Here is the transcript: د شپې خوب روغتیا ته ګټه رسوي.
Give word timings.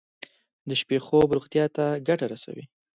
د 0.67 0.71
شپې 0.81 0.97
خوب 1.05 1.27
روغتیا 1.37 1.65
ته 1.75 1.85
ګټه 2.07 2.25
رسوي. 2.33 2.65